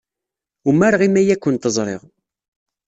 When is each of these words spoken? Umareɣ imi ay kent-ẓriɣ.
Umareɣ 0.69 1.01
imi 1.07 1.19
ay 1.21 1.37
kent-ẓriɣ. 1.37 2.01